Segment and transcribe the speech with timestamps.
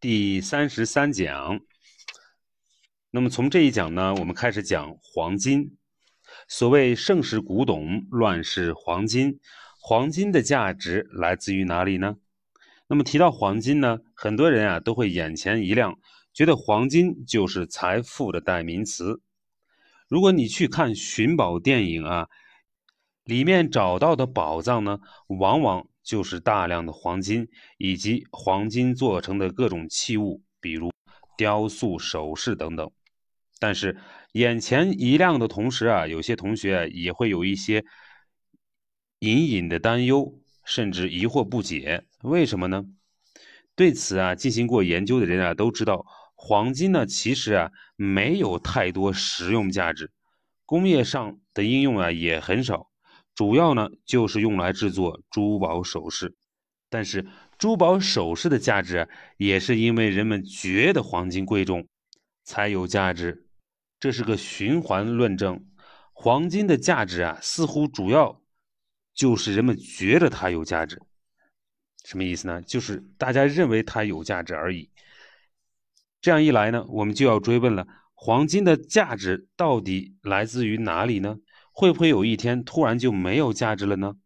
[0.00, 1.60] 第三十三讲。
[3.10, 5.76] 那么从这一讲呢，我们开始讲黄金。
[6.48, 9.40] 所谓盛世古董，乱世黄金。
[9.78, 12.16] 黄金的价值来自于哪里呢？
[12.86, 15.98] 那么提到黄金呢，很多人啊都会眼前一亮，
[16.32, 19.20] 觉得黄金就是财富的代名词。
[20.08, 22.28] 如果你去看寻宝电影啊，
[23.24, 27.46] 里面找到的宝藏呢，往往就是大量的黄金
[27.78, 30.90] 以及黄金做成的各种器物，比如
[31.38, 32.90] 雕塑、首饰等等。
[33.60, 33.96] 但是
[34.32, 37.84] 眼前一亮的同时啊，有些同学也会有一些
[39.20, 42.82] 隐隐的担忧，甚至疑惑不解，为什么呢？
[43.76, 46.04] 对此啊，进行过研究的人啊都知道，
[46.34, 50.10] 黄金呢其实啊没有太多实用价值，
[50.66, 52.89] 工业上的应用啊也很少。
[53.40, 56.36] 主要呢就是用来制作珠宝首饰，
[56.90, 57.26] 但是
[57.56, 59.08] 珠宝首饰的价值
[59.38, 61.88] 也是因为人们觉得黄金贵重
[62.44, 63.46] 才有价值，
[63.98, 65.64] 这是个循环论证。
[66.12, 68.42] 黄金的价值啊，似乎主要
[69.14, 71.00] 就是人们觉得它有价值，
[72.04, 72.60] 什么意思呢？
[72.60, 74.90] 就是大家认为它有价值而已。
[76.20, 81.38] 这样一来呢，我们就要追问了：黄金的价值到底来自于哪里呢？
[81.80, 84.16] 会不会有一天突然就没有价值了呢？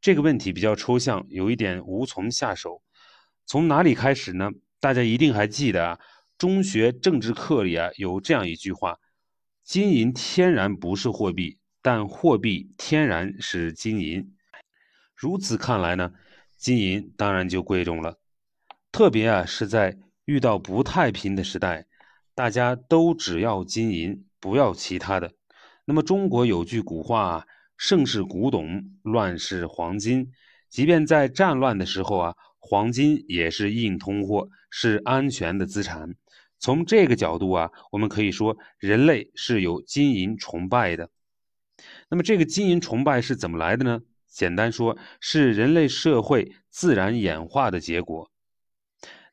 [0.00, 2.82] 这个问题比较抽象，有一点无从下手。
[3.46, 4.50] 从哪里开始呢？
[4.80, 6.00] 大家一定还记得啊，
[6.36, 8.98] 中学政治课里啊有这样一句话
[9.62, 14.34] ：“金银天然不是货币，但货币天然是金银。”
[15.14, 16.12] 如此看来呢，
[16.56, 18.18] 金银当然就贵重了。
[18.90, 21.86] 特别啊是在遇到不太平的时代，
[22.34, 25.32] 大家都只要金银，不要其他的。
[25.84, 30.32] 那么中国有句古话啊，“盛世古董，乱世黄金”。
[30.70, 36.14] 即便在战乱的时候啊，黄金也是硬通货，是安全的资产。
[36.58, 41.10] 从这个角度啊，我们可以说人类是有金银崇拜的。
[42.08, 44.00] 那么这个金银崇拜是怎么来的呢？
[44.28, 48.30] 简单说，是人类社会自然演化的结果。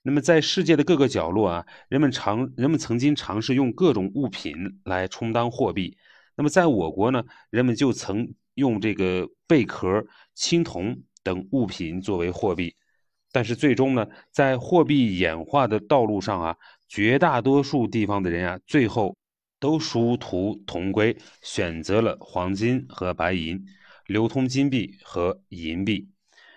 [0.01, 5.97] 那么在世界的各个角落啊，人们尝人们曾经尝试用各种物品来充当货币。
[6.39, 12.73] 那么在我国呢，人们就曾用这个贝壳、青铜等物品作为货币，
[13.33, 16.55] 但是最终呢，在货币演化的道路上啊，
[16.87, 19.17] 绝大多数地方的人啊，最后
[19.59, 23.61] 都殊途同归，选择了黄金和白银，
[24.07, 26.07] 流通金币和银币。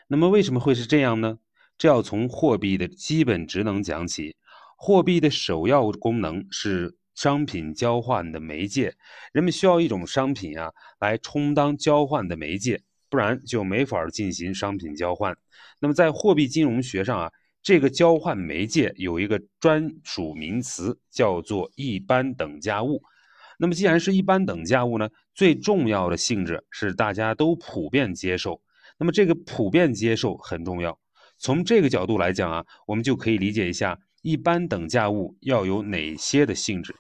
[0.07, 1.41] 那么为什么会是这样呢？
[1.77, 4.37] 这要从货币的基本职能讲起。
[4.77, 6.97] 货币的首要功能是。
[7.15, 8.95] 商品交换的媒介，
[9.33, 12.81] 人们需要一种商品啊来充当交换的媒介，
[13.11, 15.37] 不然就没法进行商品交换。
[15.79, 23.03] 那么在货币金融学上啊，这个交换媒介有一个专属名词，叫做一般等价物。
[23.59, 28.61] 那么既然是一般等价物呢，最重要的性质是大家都普遍接受。
[28.99, 30.99] 那么这个普遍接受很重要。
[31.39, 36.97] 从这个角度来讲啊，我们就可以理解一下一般等价物要有哪些的性质。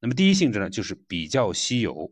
[0.00, 2.10] 那么第一性质呢，就是比较稀有。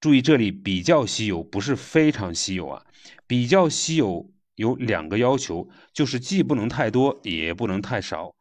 [0.00, 2.86] 注意这里比较稀有不是非常稀有啊，
[3.26, 8.34] 比较稀有有两个要求，就是既不能太多，也不能太少。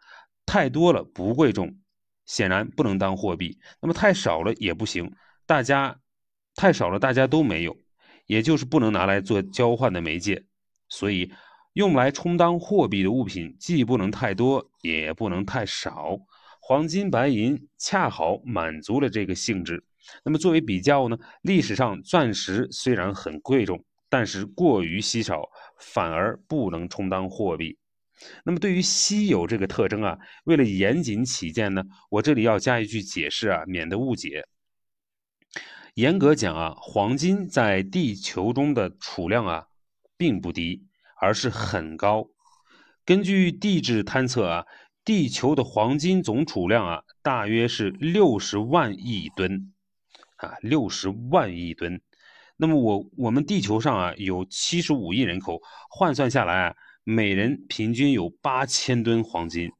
[0.45, 1.78] 太多了不贵重，
[2.25, 5.13] 显然不能当货币；那么太少了也不行，
[5.45, 6.01] 大家
[6.55, 7.78] 太少了大家都没有，
[8.25, 10.43] 也就是不能拿来做交换的媒介。
[10.89, 11.31] 所以
[11.74, 16.18] 用来充当货币的物品，既不能太多，也不能太少。
[16.59, 19.84] 黄金、白银恰好满足了这个性质。
[20.24, 25.44] 那么作为比较呢，历史上钻石虽然很贵重，但是过于稀少，
[25.80, 27.78] 反而不能充当货币。
[28.44, 34.46] 那么对于稀有这个特征啊，为了严谨起见呢，我这里要加一句解释啊，免得误解。
[35.96, 39.66] 严格讲啊，黄金在地球中的储量啊，
[40.18, 40.86] 并不低，
[41.22, 42.28] 而是很高。
[43.06, 44.66] 根据地质探测啊。
[45.03, 49.73] 地球的黄金总储量啊，大约是六十万亿吨，
[50.35, 52.00] 啊，六十万亿吨。
[52.56, 55.59] 那么我我们地球上啊有七十五亿人口，
[55.90, 59.72] 换算下来啊，每人平均有八千吨黄金，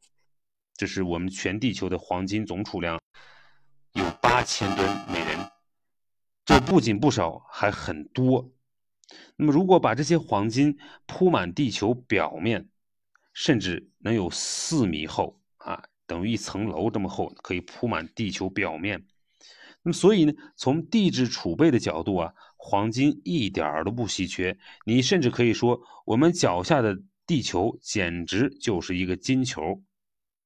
[0.76, 3.00] 这是我们全地球的黄金总储量，
[3.94, 5.38] 有八千吨每人，
[6.44, 8.52] 这不仅不少，还很多。
[9.36, 12.68] 那么如果把这些黄金铺满地球表面，
[13.34, 19.06] 甚至能有四米厚啊，等于一层楼这么厚，可以铺满地球表面。
[19.84, 24.58] 那么，所以呢，从地质储备的角度啊，黄金一点儿都不稀缺。
[24.86, 29.81] 你甚至可以说，我们脚下的地球简直就是一个金球。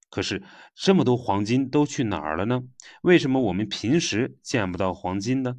[0.10, 0.42] 可是
[0.76, 2.64] 这么多黄金都去哪儿了呢？
[3.02, 5.58] 为什么我们平时见不到黄金呢？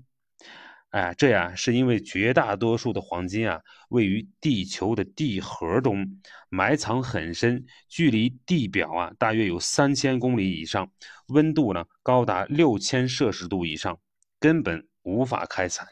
[0.97, 3.61] 哎，这呀是因为绝大多数的黄金啊，
[3.91, 10.91] 位于地球的地核中，埋藏很深，距离地表啊大约有三千公里以上，
[11.27, 14.01] 温度呢高达六千摄氏度以上，
[14.41, 15.87] 根本无法开采，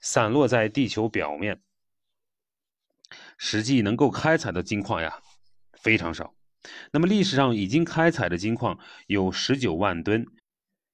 [0.00, 1.60] 散落在地球表面。
[3.36, 5.20] 实际能够开采的金矿呀，
[5.74, 6.32] 非常少。
[6.92, 10.26] 那么历史上已经开采的金矿有十九万吨。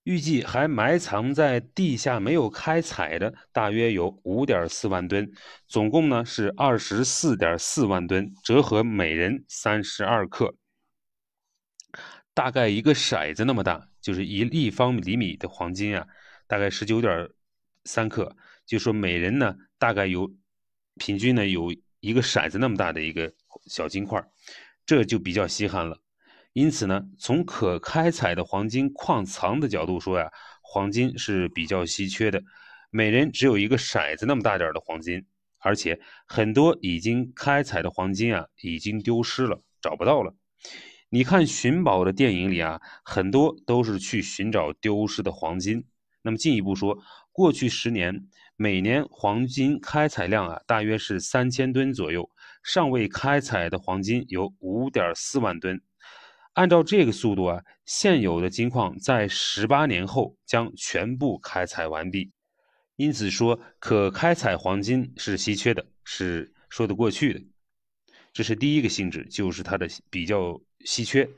[0.04, 5.30] 预计还埋藏在地下没有开采的大约有五点四万吨，
[5.68, 10.56] 总共呢是二十四点四万吨，折合每人三十二克，
[12.34, 16.06] 大概一个骰子那么大，就是一立方厘米的黄金啊，
[16.48, 17.28] 大概十九点
[17.84, 20.34] 三克，就说每人呢大概有
[20.96, 23.32] 平均呢有一个骰子那么大的一个
[23.66, 24.20] 小金块，
[24.84, 25.96] 这就比较稀罕了。
[26.52, 32.42] 因此呢，从可开采的黄金矿藏的角度说呀，黄金是比较稀缺的。
[32.90, 35.24] 每人只有一个骰子那么大点儿的黄金，
[35.60, 40.34] 而且很多已经开采的黄金啊，已经丢失了，找不到了。
[41.08, 45.82] 你看寻宝的电影里啊，很多都是去寻找丢失的黄金。
[46.20, 46.98] 那么进一步说，
[47.32, 52.28] 过去十年每年黄金开采量啊，大约是三千吨左右，
[52.62, 55.80] 尚未开采的黄金有五点四万吨。
[56.54, 62.30] 按照这个速度啊，现有的金矿在十八年后将全部开采完毕。
[62.96, 67.40] 因此说，可开采黄金是稀缺的，是说得过去的。
[68.34, 71.28] 这是第一个性质，就是它的比较稀缺。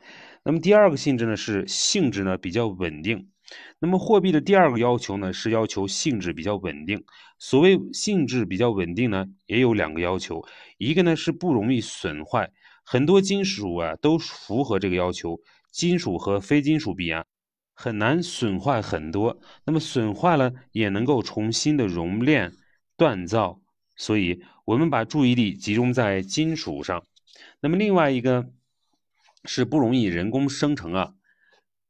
[0.42, 3.30] 那么第二个性质呢，是性质呢比较稳定。
[3.78, 7.04] 那么货币的第二个要求呢，是要求性质比较稳定。
[7.38, 10.44] 所谓性质比较稳定呢，也有两个要求，
[10.76, 12.50] 一个呢是不容易损坏。
[12.84, 15.40] 很多金属啊都符合这个要求，
[15.72, 17.24] 金属和非金属比啊
[17.72, 22.52] 很难损坏很多，那么损坏了也能够重新的熔炼
[22.96, 23.60] 锻造，
[23.96, 27.02] 所以我们把注意力集中在金属上。
[27.60, 28.50] 那么另外一个
[29.44, 31.14] 是不容易人工生成啊，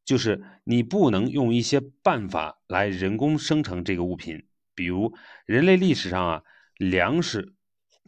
[0.05, 5.13] 就是你不能用一些办法来人工生成这个物品，比如
[5.45, 6.43] 人类历史上啊
[6.77, 7.55] 粮食、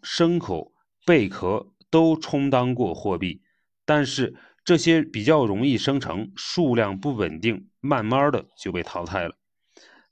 [0.02, 0.72] 牲口、
[1.04, 1.72] 贝壳。
[1.90, 3.42] 都充当过货币，
[3.84, 4.34] 但是
[4.64, 9.36] 这些比较容易生成，数量不稳定，慢慢的就被淘汰了。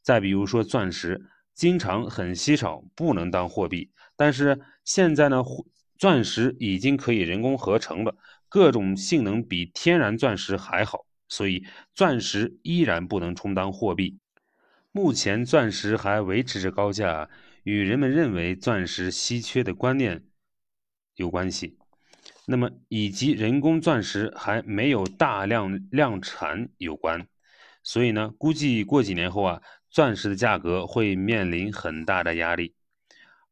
[0.00, 3.90] 再比如说钻石，经常很稀少，不能当货币。
[4.16, 5.42] 但是现在呢，
[5.98, 8.16] 钻石已经可以人工合成了，
[8.48, 14.18] 各种性能比天然钻石还好，所以钻石依然不能充当货币。
[14.92, 17.28] 目前钻石还维持着高价，
[17.64, 20.22] 与人们认为钻石稀缺的观念。
[21.16, 21.78] 有关系，
[22.46, 27.26] 那么以及人工钻石还没有大量量产有关，
[27.82, 32.74] 所以呢，估计过几年后啊，钻石的价格会面临很大的压力，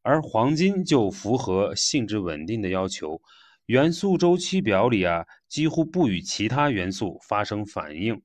[0.01, 3.21] 而黄金就符合性质稳定的要求，
[3.67, 8.21] 元素周期表里啊，几乎不与其他元素发生反应，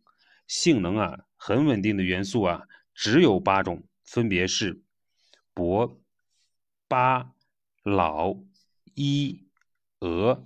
[0.48, 4.82] 性能啊很稳定的元素啊，只有八种，分别是
[5.54, 5.98] 铂、
[6.88, 7.28] 钯、
[7.84, 8.47] 铑。
[8.98, 9.38] 铱、
[10.00, 10.42] 锷、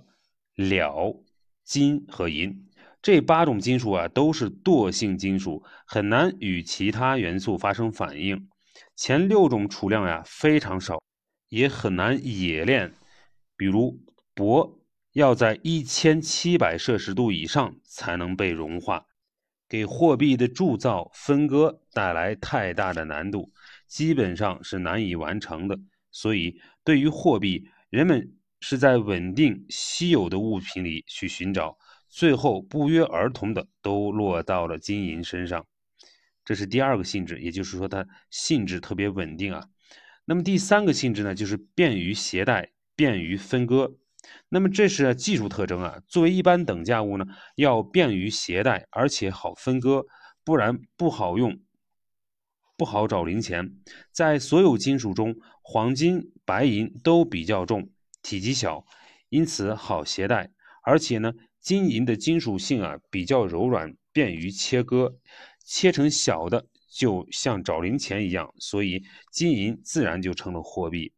[0.55, 1.23] 铠、
[1.63, 2.69] 金和银
[3.01, 8.47] 这八种金属啊，都是惰性金属，很难与其他元素发生反应。
[8.95, 11.01] 前六种储量呀非常少，
[11.49, 12.93] 也很难冶炼。
[13.57, 13.99] 比如
[14.35, 14.77] 铂
[15.13, 19.07] 要在一千七百摄氏度以上才能被融化，
[19.67, 23.51] 给货币的铸造、分割带来太大的难度，
[23.87, 25.77] 基本上是难以完成的。
[26.11, 28.37] 所以，对于货币，人们。
[28.65, 31.77] 是在稳定稀有的物品里去寻找，
[32.07, 35.67] 最后不约而同的都落到了金银身上，
[36.45, 39.67] 这是第二个性质，也就是说它性质特别稳定啊。
[40.23, 43.97] 那么第三个性质呢，就是便于携带、便于分割。
[44.47, 46.01] 那么这是技术特征啊。
[46.07, 47.25] 作为一般等价物呢，
[47.57, 50.05] 要便于携带，而且好分割，
[50.45, 51.59] 不然不好用，
[52.77, 53.75] 不好找零钱。
[54.13, 57.89] 在所有金属中，黄金、白银都比较重。
[58.23, 58.83] 体积小，
[59.29, 60.49] 因此好携带，
[60.81, 65.15] 而且呢，金银的金属性啊比较柔软，便于切割，
[65.63, 71.13] 切成小的就像找零钱一样，所以金银自然就成了货币。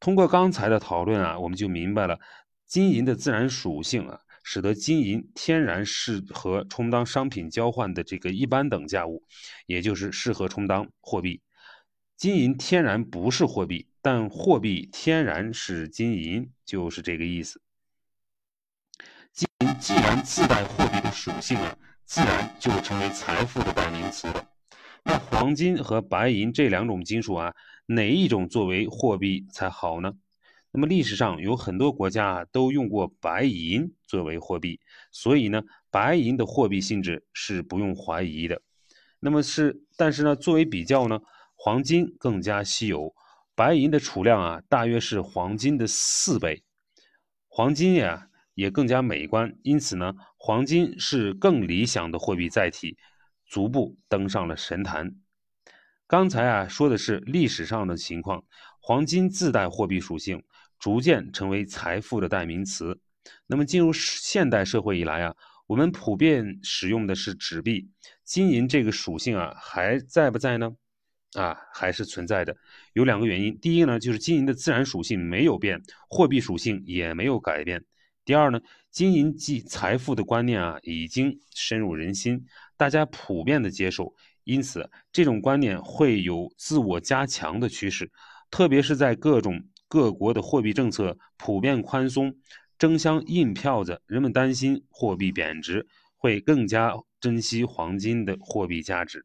[0.00, 2.18] 通过刚才的讨论啊，我们就明白了
[2.66, 9.24] 金银的自然属性啊，使得金银天然适合充当商品交换的这个一般等价物，
[9.66, 11.40] 也就是适合充当货币。
[12.18, 13.86] 金银天然不是货币。
[14.02, 17.60] 但货币天然是金银，就是这个意思。
[19.32, 24.48] 金银既然自带货币的属性啊，自然就成为财富的代名词了。
[25.04, 27.54] 那黄金和白银这两种金属啊，
[27.86, 30.14] 哪一种作为货币才好呢？
[30.72, 34.80] 那么历史上有很多国家啊都用过白银作为货币，
[35.12, 38.60] 所以呢，白银的货币性质是不用怀疑的。
[39.20, 41.20] 那么是，但是呢，作为比较呢，
[41.60, 43.12] 黄金更加稀有，
[43.56, 46.62] 白银的储量啊，大约是黄金的四倍。
[47.48, 52.96] 黄金呀，也更加美观，因此呢，黄金是更理想的货币载体，
[53.44, 55.16] 逐步登上了神坛。
[56.06, 58.44] 刚才啊说的是历史上的情况，
[58.80, 60.42] 黄金自带货币属性。
[60.78, 63.00] 逐渐成为财富的代名词。
[63.48, 65.34] 那么进入现代社会以来啊，
[65.66, 67.90] 我们普遍使用的是纸币，
[68.22, 70.76] 金银这个属性啊还在不在呢？
[71.34, 72.56] 啊，还是存在的。
[72.92, 77.84] 有两个原因，第一呢，就是金银的自然属性没有变，货币属性也没有改变。
[78.24, 82.44] 第二呢，金银即财富的观念啊已经深入人心，
[82.76, 88.10] 大家普遍的接受，因此这种观念会有自我加强的趋势，
[88.50, 89.62] 特别是在各种。
[89.90, 92.36] 各国的货币政策普遍宽松，
[92.78, 99.24] 争相印票子，人们担心货币贬值，会更加珍惜黄金的货币价值。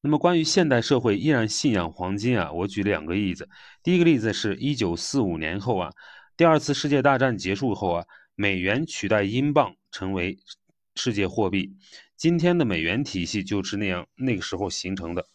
[0.00, 3.48] 那么，关于现代社会依然信仰黄金啊，我举两个例子。
[3.82, 5.92] 第一个例子是一九四五年后啊，
[6.36, 10.38] 第二次世界大战结束后啊，美元取代英镑成为
[10.94, 11.76] 世界货币，
[12.16, 15.26] 今天的美元体系就是那样那个时候形成的。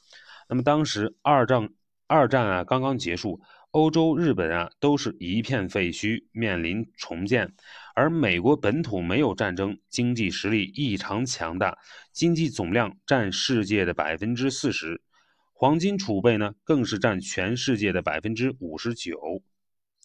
[0.48, 1.70] 那么，当时二战。
[2.06, 3.42] 二战啊刚刚结束，
[3.74, 7.56] 欧洲、日本啊都是一片废墟，面临重建。
[7.96, 11.76] 而美国本土没有战争，经济实力异常强大，
[12.12, 15.02] 经济总量占世界的百分之四十，
[15.54, 19.42] 黄金储备呢更是占全世界的百分之五十九。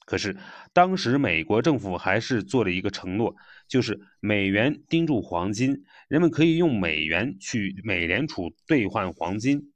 [0.07, 0.39] 可是
[0.73, 3.37] 当时美国政府还是做了一个承诺，
[3.69, 9.75] 就是美元盯住黄金，人们可以用美元去美联储兑换黄金。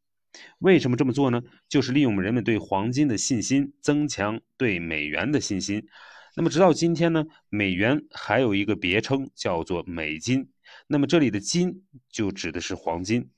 [0.58, 1.42] 为什么这么做呢？
[1.68, 5.86] 就是利用人们对黄金的信心，增强对美元的信心。
[6.34, 10.48] 那么，直到今天呢，美元还有一个别称叫做美金。
[10.86, 13.30] 那么，这里的金就指的是黄金。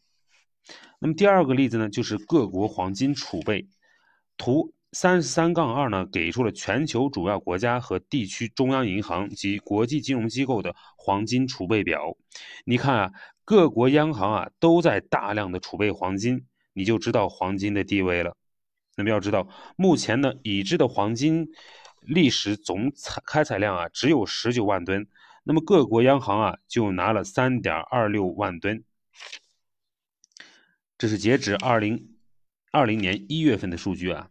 [1.01, 3.67] 那么，第二个例子呢，就是各国黄金储备。
[4.37, 12.17] 图三十三杠二呢，给出了全球主要国家和地区中央银行及国际金融机构的黄金储备表。
[12.65, 13.13] 你看啊，
[13.45, 16.47] 各国央行啊都在大量的储备黄金。
[16.75, 18.37] 你就知道黄金的地位了。
[18.97, 21.49] 那么要知道，目前呢，已知的黄金
[22.03, 25.09] 历史总采开采量啊，只有十九万吨。
[25.43, 28.85] 那么各国央行啊，就拿了三点二六万吨。
[30.97, 32.09] 这是截止二零
[32.71, 34.31] 二零年一月份的数据啊。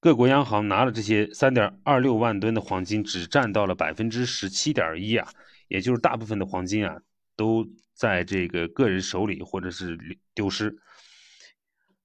[0.00, 5.28] 各国央行拿了这些三点二六万吨的黄金，只占到了百分之十七点一啊，
[5.68, 6.98] 也就是大部分的黄金啊，
[7.36, 9.98] 都在这个个人手里或者是
[10.34, 10.74] 丢失。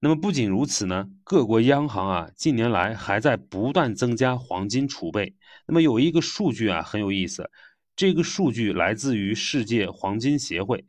[0.01, 5.33] 那么不仅如此呢，各国央行啊近年来还在不断增加黄金储备。
[5.65, 7.49] 那么有一个数据啊很有意思，
[7.95, 10.85] 这个数据来自于世界黄金协会。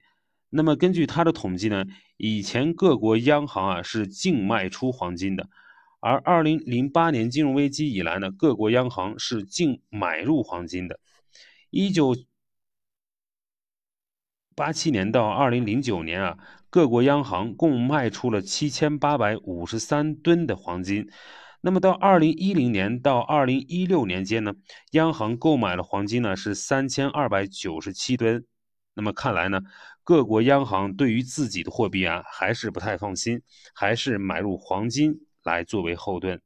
[0.50, 1.86] 那么根据它的统计呢，
[2.18, 5.48] 以前各国央行啊是净卖出黄金的，
[6.00, 11.00] 而二零零八年金融危机以来呢，各国央行是净买入黄金的。
[11.70, 12.14] 一九
[14.54, 16.36] 八七年到二零零九年啊。
[16.76, 21.08] 各国央行共卖出了七千八百五十三吨的黄金，
[21.62, 24.52] 那么到二零一零年到二零一六年间呢，
[24.90, 28.44] 央行购买了黄金呢是三千二百九十七吨。
[28.92, 29.62] 那么看来呢，
[30.04, 33.40] 各国央行对于自己的货币啊还是不太放心，
[33.74, 36.42] 还是买入黄金来作为后盾。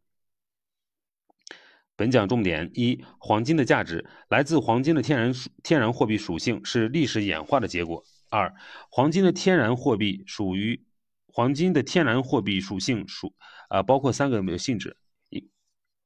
[1.96, 5.34] 本讲重点一：黄金的价值来自黄金的天然
[5.64, 8.04] 天然货币属性是历史演化的结果。
[8.30, 8.54] 二，
[8.88, 10.84] 黄金的天然货币属于
[11.26, 13.34] 黄金的天然货币属性属
[13.68, 14.96] 啊，包括三个性质：
[15.28, 15.50] 一，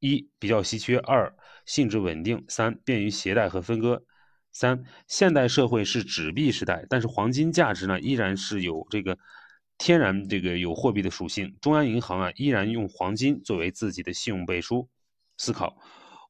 [0.00, 4.02] 一比较稀缺；二，性质稳定；三，便于携带和分割。
[4.52, 9.18] 三，现代社会是纸币时代，但是黄金价值呢依然是有这个
[9.76, 14.88] 天然这个有货币的属性，中央银行啊依然用黄金作为自己的信用背书。
[15.36, 15.76] 思考，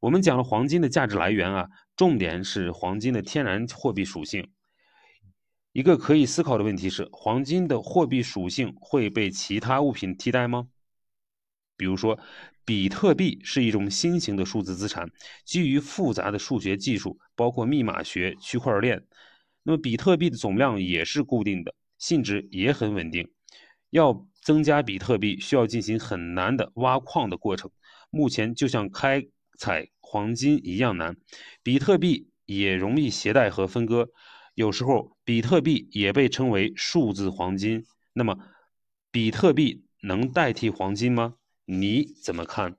[0.01, 4.51] 我们讲了黄金的价值来源啊，重点是黄金的天然货币属性。
[5.75, 10.69] 一个可以思考的问题是：黄金的货币属性会被其他物品替代吗？
[11.77, 12.17] 比如说，
[12.65, 15.11] 比特币是一种新型的数字资产，
[15.45, 19.05] 基于复杂的数学技术，包括密码学、区块链。
[19.65, 23.29] 那么，比特币的总量也是固定的，性质也很稳定。
[23.91, 27.69] 要增加比特币，需要进行很难的挖矿的过程，
[28.11, 29.27] 目前就像开
[29.59, 31.17] 采黄金一样难。
[31.65, 34.09] 比特币也容易携带和分割，
[34.55, 37.85] 有时候比特币也被称为数字黄金。
[38.13, 38.39] 那么，
[39.11, 41.35] 比特币能代替黄金吗？
[41.67, 42.73] 你怎么看？